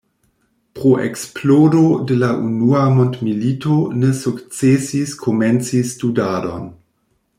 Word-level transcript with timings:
Pro 0.77 0.93
eksplodo 1.07 1.81
de 2.11 2.17
la 2.23 2.29
unua 2.47 2.81
mondmilito 2.95 3.77
ne 4.05 4.11
sukcesis 4.23 5.15
komenci 5.27 5.83
studadon. 5.93 6.67